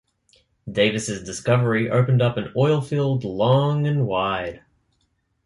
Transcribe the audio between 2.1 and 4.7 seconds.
up an oilfield long and wide.